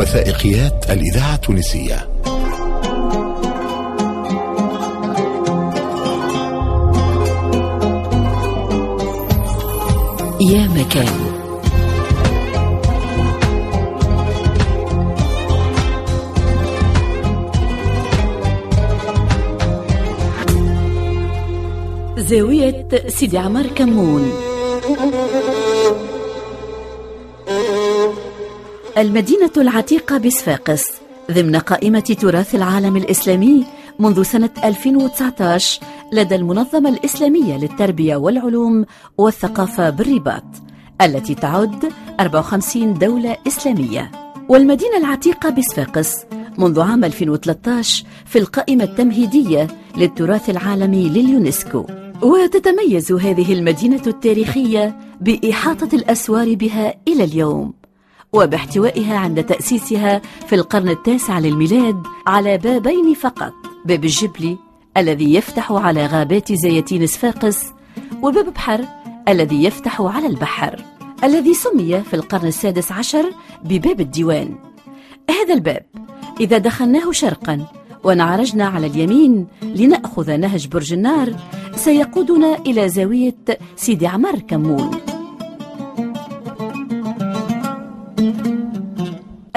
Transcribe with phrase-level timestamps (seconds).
[0.00, 2.08] وثائقيات الإذاعة التونسية.
[10.40, 11.06] يا مكان.
[22.18, 24.32] زاوية سيدي عمر كمون.
[29.00, 30.84] المدينة العتيقة بصفاقس
[31.30, 33.66] ضمن قائمة تراث العالم الإسلامي
[33.98, 35.80] منذ سنة 2019
[36.12, 38.84] لدى المنظمة الإسلامية للتربية والعلوم
[39.18, 40.44] والثقافة بالرباط
[41.02, 44.10] التي تعد 54 دولة إسلامية.
[44.48, 46.16] والمدينة العتيقة بصفاقس
[46.58, 51.86] منذ عام 2013 في القائمة التمهيدية للتراث العالمي لليونسكو.
[52.22, 57.79] وتتميز هذه المدينة التاريخية بإحاطة الأسوار بها إلى اليوم.
[58.32, 63.52] وباحتوائها عند تأسيسها في القرن التاسع للميلاد على بابين فقط.
[63.84, 64.58] باب الجبلي
[64.96, 67.64] الذي يفتح على غابات زيتين صفاقس
[68.22, 68.84] وباب بحر
[69.28, 70.84] الذي يفتح على البحر
[71.24, 73.32] الذي سمي في القرن السادس عشر
[73.64, 74.54] بباب الديوان.
[75.30, 75.86] هذا الباب
[76.40, 77.66] إذا دخلناه شرقا
[78.04, 81.34] ونعرجنا على اليمين لنأخذ نهج برج النار
[81.74, 83.36] سيقودنا إلى زاوية
[83.76, 85.09] سيدي عمر كمون.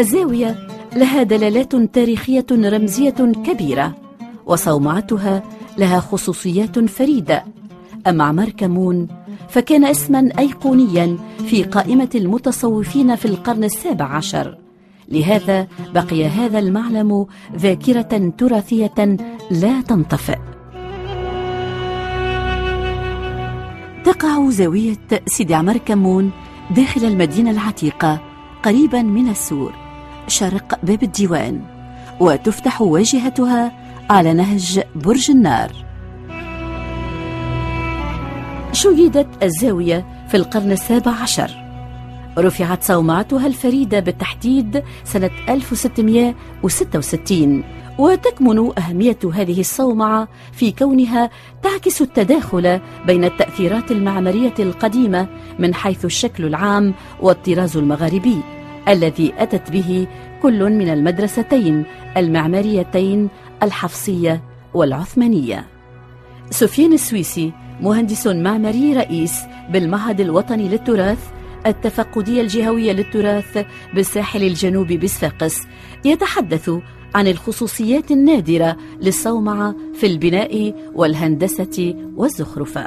[0.00, 0.56] الزاوية
[0.96, 3.94] لها دلالات تاريخية رمزية كبيرة
[4.46, 5.42] وصومعتها
[5.78, 7.44] لها خصوصيات فريدة.
[8.06, 9.08] أما عمر كمون
[9.48, 14.58] فكان اسما أيقونيا في قائمة المتصوفين في القرن السابع عشر.
[15.08, 19.16] لهذا بقي هذا المعلم ذاكرة تراثية
[19.50, 20.38] لا تنطفئ.
[24.04, 26.30] تقع زاوية سيدي عمر كمون
[26.70, 28.20] داخل المدينة العتيقة
[28.62, 29.89] قريبا من السور.
[30.30, 31.60] شرق باب الديوان
[32.20, 33.72] وتفتح واجهتها
[34.10, 35.72] على نهج برج النار.
[38.72, 41.50] شيدت الزاوية في القرن السابع عشر.
[42.38, 47.64] رفعت صومعتها الفريدة بالتحديد سنة 1666
[47.98, 51.30] وتكمن أهمية هذه الصومعة في كونها
[51.62, 55.28] تعكس التداخل بين التأثيرات المعمارية القديمة
[55.58, 58.59] من حيث الشكل العام والطراز المغاربي.
[58.88, 60.06] الذي أتت به
[60.42, 61.84] كل من المدرستين
[62.16, 63.28] المعماريتين
[63.62, 64.42] الحفصية
[64.74, 65.66] والعثمانية.
[66.50, 69.34] سفيان السويسي مهندس معماري رئيس
[69.70, 71.18] بالمعهد الوطني للتراث
[71.66, 75.58] التفقدية الجهوية للتراث بالساحل الجنوبي بصفاقس
[76.04, 76.70] يتحدث
[77.14, 82.86] عن الخصوصيات النادرة للصومعة في البناء والهندسة والزخرفة.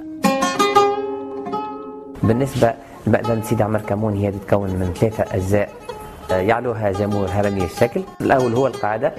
[2.23, 2.73] بالنسبة
[3.07, 5.82] لمأذنة سيدي عمر كمون هي تتكون من ثلاثة أجزاء.
[6.29, 8.01] يعلوها جمهور هرمي الشكل.
[8.21, 9.13] الأول هو القاعدة.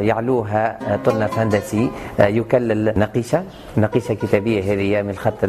[0.00, 3.44] يعلوها طنف هندسي يكلل نقيشة.
[3.76, 5.44] نقيشة كتابية هذه من الخط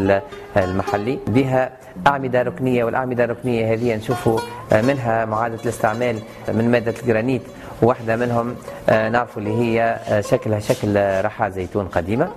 [0.58, 1.20] المحلي.
[1.28, 1.70] بها
[2.08, 2.84] أعمدة ركنية.
[2.84, 4.40] والأعمدة الركنية هذه نشوفوا
[4.72, 7.42] منها معادة الاستعمال من مادة الجرانيت.
[7.82, 8.56] واحدة منهم
[8.90, 10.94] نعرفوا اللي هي شكلها شكل
[11.26, 12.30] رحى زيتون قديمة.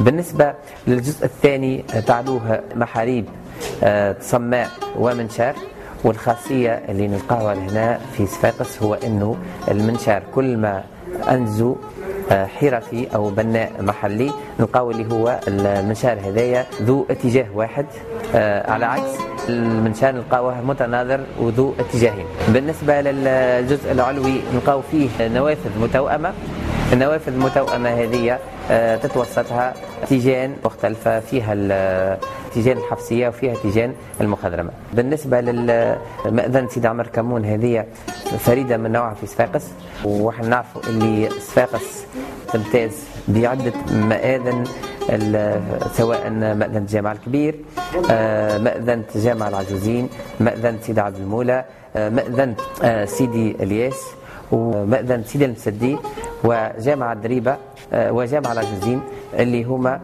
[0.00, 0.54] بالنسبة
[0.86, 3.24] للجزء الثاني تعلوه محاريب
[4.20, 4.68] صماء
[4.98, 5.54] ومنشار.
[6.04, 9.36] والخاصية اللي نلقاها هنا في صفاقس هو أنه
[9.68, 10.82] المنشار كل ما
[11.30, 11.76] أنزو
[12.30, 17.86] حرفي أو بناء محلي نلقاو اللي هو المنشار هذايا ذو اتجاه واحد
[18.68, 19.10] على عكس
[19.48, 22.26] المنشار نلقاوه متناظر وذو اتجاهين.
[22.48, 26.32] بالنسبة للجزء العلوي نلقاو فيه نوافذ متوأمة.
[26.92, 28.38] النوافذ المتوأمة هذه
[29.02, 29.74] تتوسطها
[30.08, 31.54] تيجان مختلفة فيها
[32.54, 37.84] تيجان الحفصية وفيها تيجان المخضرمة بالنسبة للمأذن سيدي عمر كمون هذه
[38.38, 39.66] فريدة من نوعها في صفاقس
[40.04, 42.04] ونحن نعرفوا اللي صفاقس
[42.52, 42.92] تمتاز
[43.28, 44.64] بعدة مآذن
[45.92, 47.54] سواء مأذنة الجامع الكبير
[48.58, 50.08] مأذنة جامع العجوزين
[50.40, 51.64] مأذنة سيدي عبد المولى
[51.94, 52.54] مأذنة
[53.04, 54.02] سيدي الياس
[54.52, 55.96] ومأذن سيدي المسدي
[56.44, 57.56] وجامعة دريبة
[57.94, 59.00] وجامعة العجوزين
[59.34, 60.00] اللي هما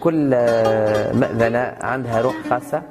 [0.00, 0.30] كل
[1.14, 2.82] مأذنة عندها روح خاصة.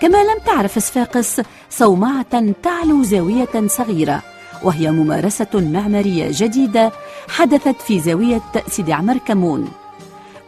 [0.00, 1.40] كما لم تعرف صفاقس
[1.70, 4.22] صومعة تعلو زاوية صغيرة
[4.62, 6.92] وهي ممارسة معمارية جديدة
[7.28, 9.68] حدثت في زاوية سيدي عمر كمون.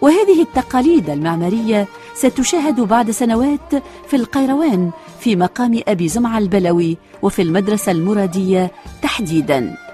[0.01, 3.75] وهذه التقاليد المعمارية ستشاهد بعد سنوات
[4.09, 4.91] في القيروان
[5.21, 8.71] في مقام أبي زمعة البلوي وفي المدرسة المرادية
[9.03, 9.88] تحديداً.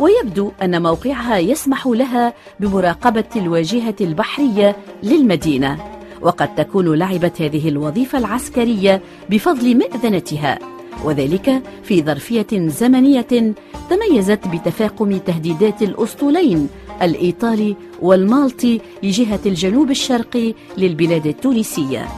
[0.00, 5.78] ويبدو أن موقعها يسمح لها بمراقبة الواجهة البحرية للمدينة
[6.20, 10.58] وقد تكون لعبت هذه الوظيفة العسكرية بفضل مئذنتها
[11.04, 13.54] وذلك في ظرفية زمنية
[13.90, 16.68] تميزت بتفاقم تهديدات الأسطولين
[17.02, 22.08] الإيطالي والمالطي لجهة الجنوب الشرقي للبلاد التونسية.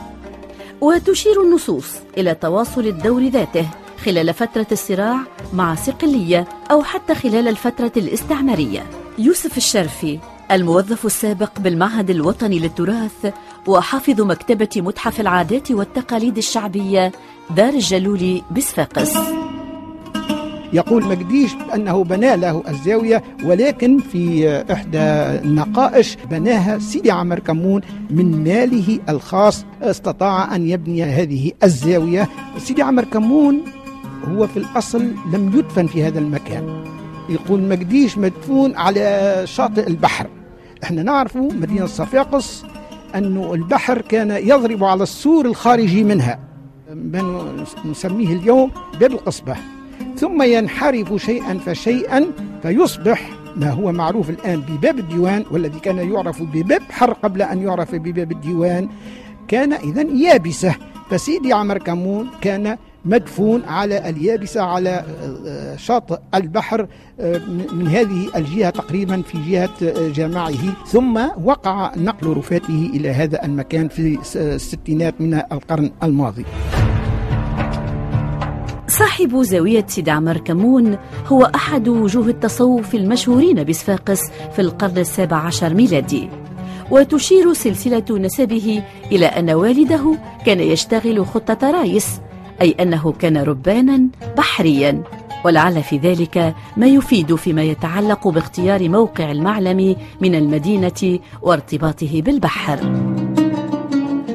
[0.81, 3.67] وتشير النصوص إلى تواصل الدور ذاته
[4.05, 5.17] خلال فترة الصراع
[5.53, 8.87] مع صقلية أو حتى خلال الفترة الاستعمارية.
[9.19, 10.19] يوسف الشرفي
[10.51, 13.33] الموظف السابق بالمعهد الوطني للتراث
[13.67, 17.13] وحافظ مكتبة متحف العادات والتقاليد الشعبية
[17.57, 19.17] دار الجلولي بصفاقس.
[20.73, 27.81] يقول مقديش أنه بنى له الزاوية ولكن في إحدى النقائش بناها سيدي عمر كمون
[28.11, 32.29] من ماله الخاص استطاع أن يبني هذه الزاوية.
[32.59, 33.65] سيدي عمر كمون
[34.25, 36.85] هو في الأصل لم يدفن في هذا المكان.
[37.29, 40.27] يقول مقديش مدفون على شاطئ البحر.
[40.85, 42.65] إحنا نعرف مدينة صفاقس
[43.15, 46.39] أنه البحر كان يضرب على السور الخارجي منها.
[46.95, 47.47] من
[47.85, 48.71] نسميه اليوم
[49.01, 49.57] باب القصبة.
[50.17, 52.27] ثم ينحرف شيئا فشيئا
[52.63, 57.95] فيصبح ما هو معروف الآن بباب الديوان والذي كان يعرف بباب حر قبل أن يعرف
[57.95, 58.89] بباب الديوان.
[59.49, 60.75] كان إذا يابسة.
[61.11, 65.05] فسيدي عمر كمون كان مدفون على اليابسة على
[65.47, 66.87] آه، شاطئ البحر
[67.21, 67.41] آه،
[67.73, 70.85] من هذه الجهة تقريبا في جهة آه، جامعه.
[70.87, 76.45] ثم وقع نقل رفاته إلى هذا المكان في الستينات من القرن الماضي.
[78.89, 84.21] صاحب زاوية سيد عمر كمون هو أحد وجوه التصوف المشهورين بصفاقس
[84.53, 86.29] في القرن السابع عشر ميلادي.
[86.91, 88.83] وتشير سلسلة نسبه
[89.13, 92.21] إلى أن والده كان يشتغل خطة رايس
[92.63, 95.03] أي أنه كان ربانا بحريا.
[95.45, 102.79] ولعل في ذلك ما يفيد فيما يتعلق باختيار موقع المعلم من المدينة وارتباطه بالبحر.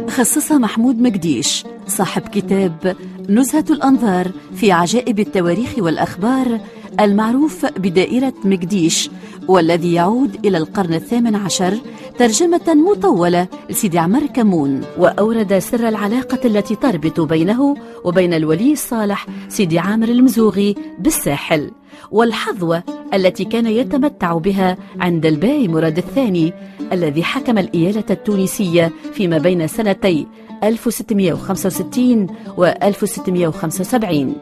[0.09, 2.95] خصص محمود مقديش صاحب كتاب
[3.29, 6.59] نزهة الأنظار في عجائب التواريخ والأخبار
[6.99, 9.09] المعروف بدائرة مقديش
[9.47, 11.77] والذي يعود إلى القرن الثامن عشر
[12.19, 19.79] ترجمة مطولة لسيدي عمر كمون وأورد سر العلاقة التي تربط بينه وبين الولي الصالح سيدي
[19.79, 21.71] عامر المزوغي بالساحل
[22.11, 22.83] والحظوة
[23.13, 26.53] التي كان يتمتع بها عند الباي مراد الثاني
[26.91, 30.27] الذي حكم الإيالة التونسية فيما بين سنتي
[30.63, 32.27] 1665
[32.57, 34.35] و 1675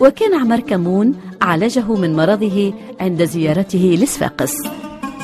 [0.00, 4.54] وكان عمر كمون عالجه من مرضه عند زيارته لصفاقس.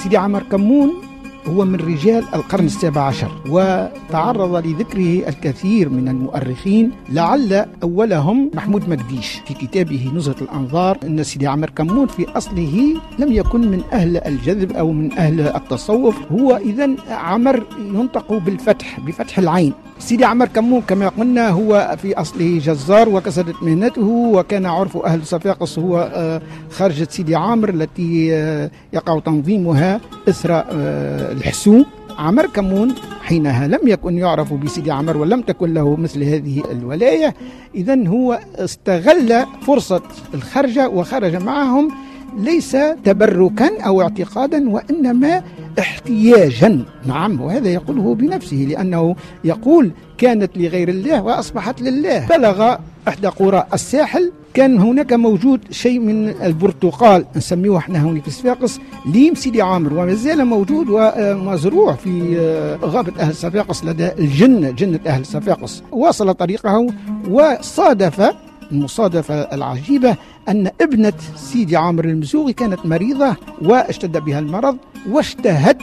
[0.02, 1.03] سيدي عمر كمون
[1.46, 9.40] هو من رجال القرن السابع عشر وتعرض لذكره الكثير من المؤرخين لعل أولهم محمود مقديش
[9.46, 14.72] في كتابه نزهة الأنظار أن سيدي عمر كمون في أصله لم يكن من أهل الجذب
[14.72, 19.72] أو من أهل التصوف هو إذا عمر ينطق بالفتح بفتح العين.
[19.98, 25.78] سيدي عمر كمون كما قلنا هو في أصله جزار وكسرت مهنته وكان عرف أهل صفاقس
[25.78, 31.84] هو آه، خرجة سيدي عامر التي آه، يقع تنظيمها إثر آه، الحسوم
[32.18, 37.34] عمر كمون حينها لم يكن يعرف بسيدي عمر ولم تكن له مثل هذه الولاية.
[37.74, 40.02] إذا هو استغل فرصة
[40.34, 41.90] الخرجة وخرج معهم
[42.38, 45.42] ليس تبركا أو اعتقادا وإنما
[45.78, 46.84] احتياجا.
[47.06, 52.26] نعم وهذا يقوله بنفسه لأنه يقول كانت لغير الله وأصبحت لله.
[52.26, 52.76] بلغ
[53.08, 59.34] إحدى قرى الساحل كان هناك موجود شيء من البرتقال نسميه إحنا هنا في صفاقس ليم
[59.34, 62.36] سيدي عامر وما زال موجود ومزروع في
[62.82, 66.86] غابة أهل صفاقس لدى الجنة جنة أهل صفاقس واصل طريقه
[67.30, 68.34] وصادف
[68.72, 70.16] المصادفة العجيبة
[70.48, 74.76] أن ابنة سيدي عامر المزوغي كانت مريضة واشتد بها المرض
[75.10, 75.78] واشتهت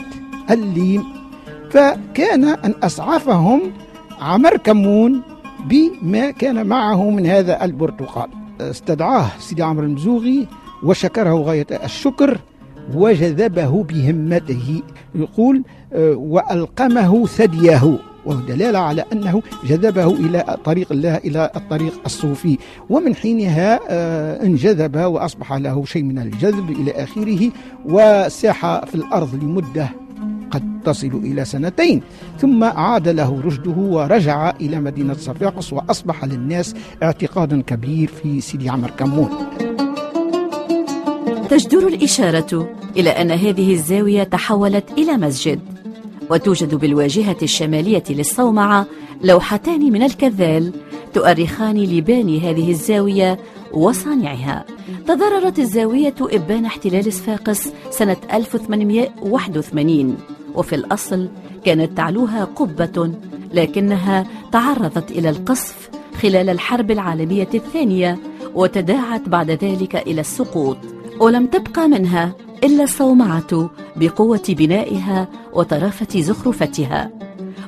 [0.50, 1.04] الليم.
[1.70, 3.60] فكان أن أسعفهم
[4.20, 5.20] عمر كمون
[5.64, 8.28] بما كان معه من هذا البرتقال.
[8.70, 10.48] استدعاه سيدي عمرو المزوغي
[10.82, 12.38] وشكره غاية الشكر
[12.94, 14.82] وجذبه بهمته.
[15.14, 22.58] يقول آه، وألقمه ثديه وهو دلالة على أنه جذبه إلى طريق الله إلى الطريق الصوفي.
[22.90, 27.50] ومن حينها آه، انجذب وأصبح له شيء من الجذب إلى آخره
[27.84, 29.88] وساح في الأرض لمدة
[30.52, 32.02] قد تصل إلى سنتين
[32.38, 38.90] ثم عاد له رشده ورجع إلى مدينة صفاقس وأصبح للناس اعتقاد كبير في سيدي عمر
[38.90, 39.30] كمون.
[41.50, 45.60] تجدر الإشارة إلى أن هذه الزاوية تحولت إلى مسجد
[46.30, 48.86] وتوجد بالواجهة الشمالية للصومعة
[49.24, 50.72] لوحتان من الكذال
[51.14, 53.38] تؤرخان لباني هذه الزاوية
[53.72, 54.64] وصانعها.
[55.06, 60.16] تضررت الزاوية إبان احتلال صفاقس سنة 1881
[60.54, 61.28] وفي الأصل
[61.64, 63.12] كانت تعلوها قبة
[63.54, 65.90] لكنها تعرضت إلى القصف
[66.22, 68.18] خلال الحرب العالمية الثانية
[68.54, 70.76] وتداعت بعد ذلك إلى السقوط.
[71.20, 72.32] ولم تبقى منها
[72.64, 77.10] إلا الصومعة بقوة بنائها وطرافة زخرفتها.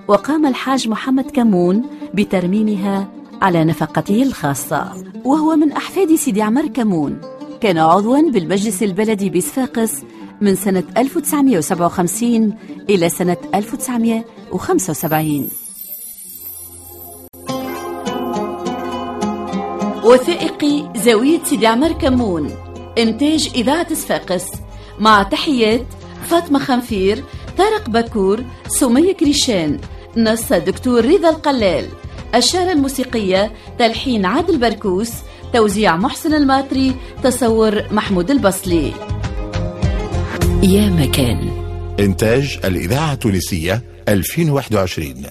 [0.08, 1.82] وقام الحاج محمد كمون
[2.14, 3.08] بترميمها
[3.42, 4.92] على نفقته الخاصة
[5.24, 7.18] وهو من أحفاد سيدي عمر كمون.
[7.60, 10.02] كان عضوا بالمجلس البلدي بصفاقس
[10.40, 12.54] من سنة 1957
[12.90, 15.48] إلى سنة 1975
[20.04, 22.50] وثائقي زاوية سيدي عمر كمون.
[22.98, 24.44] إنتاج إذاعة صفاقس
[24.98, 25.86] مع تحيات
[26.24, 27.24] فاطمة خنفير
[27.58, 29.80] طارق بكور سمية كريشان.
[30.16, 31.88] نص دكتور رضا القلال.
[32.34, 35.10] الشارة الموسيقية تلحين عادل بركوس.
[35.52, 36.94] توزيع محسن الماطري.
[37.22, 39.13] تصور محمود البصلي.
[40.64, 41.50] يا مكان.
[42.00, 45.26] إنتاج الإذاعة التونسية 2021